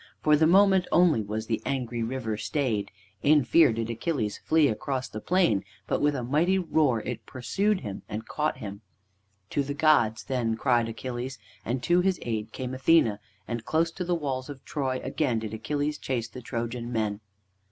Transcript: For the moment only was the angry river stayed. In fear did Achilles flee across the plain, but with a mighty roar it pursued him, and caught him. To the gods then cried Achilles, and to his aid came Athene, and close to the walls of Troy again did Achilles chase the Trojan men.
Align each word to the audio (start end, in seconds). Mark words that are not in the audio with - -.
For 0.23 0.35
the 0.35 0.47
moment 0.47 0.87
only 0.91 1.21
was 1.21 1.45
the 1.45 1.61
angry 1.63 2.01
river 2.01 2.35
stayed. 2.35 2.89
In 3.21 3.43
fear 3.43 3.71
did 3.71 3.87
Achilles 3.91 4.39
flee 4.39 4.67
across 4.67 5.07
the 5.07 5.21
plain, 5.21 5.63
but 5.85 6.01
with 6.01 6.15
a 6.15 6.23
mighty 6.23 6.57
roar 6.57 7.01
it 7.01 7.23
pursued 7.27 7.81
him, 7.81 8.01
and 8.09 8.27
caught 8.27 8.57
him. 8.57 8.81
To 9.51 9.61
the 9.61 9.75
gods 9.75 10.23
then 10.23 10.55
cried 10.57 10.89
Achilles, 10.89 11.37
and 11.63 11.83
to 11.83 12.01
his 12.01 12.17
aid 12.23 12.51
came 12.51 12.73
Athene, 12.73 13.19
and 13.47 13.63
close 13.63 13.91
to 13.91 14.03
the 14.03 14.15
walls 14.15 14.49
of 14.49 14.65
Troy 14.65 14.99
again 15.03 15.37
did 15.37 15.53
Achilles 15.53 15.99
chase 15.99 16.27
the 16.27 16.41
Trojan 16.41 16.91
men. 16.91 17.19